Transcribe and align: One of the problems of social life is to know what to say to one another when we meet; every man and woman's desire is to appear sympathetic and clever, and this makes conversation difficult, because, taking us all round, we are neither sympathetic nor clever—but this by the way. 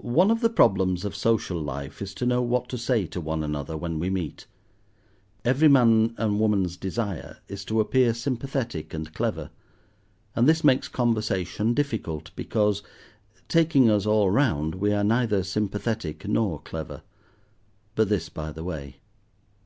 One 0.00 0.30
of 0.30 0.42
the 0.42 0.50
problems 0.50 1.02
of 1.02 1.16
social 1.16 1.58
life 1.58 2.02
is 2.02 2.12
to 2.16 2.26
know 2.26 2.42
what 2.42 2.68
to 2.68 2.76
say 2.76 3.06
to 3.06 3.22
one 3.22 3.42
another 3.42 3.74
when 3.74 3.98
we 3.98 4.10
meet; 4.10 4.46
every 5.46 5.66
man 5.66 6.14
and 6.18 6.38
woman's 6.38 6.76
desire 6.76 7.38
is 7.48 7.64
to 7.64 7.80
appear 7.80 8.12
sympathetic 8.12 8.92
and 8.92 9.14
clever, 9.14 9.48
and 10.34 10.46
this 10.46 10.62
makes 10.62 10.88
conversation 10.88 11.72
difficult, 11.72 12.32
because, 12.36 12.82
taking 13.48 13.88
us 13.88 14.04
all 14.04 14.28
round, 14.30 14.74
we 14.74 14.92
are 14.92 15.02
neither 15.02 15.42
sympathetic 15.42 16.28
nor 16.28 16.60
clever—but 16.60 18.08
this 18.10 18.28
by 18.28 18.52
the 18.52 18.62
way. 18.62 18.96